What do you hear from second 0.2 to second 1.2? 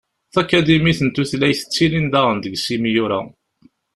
Takadimit n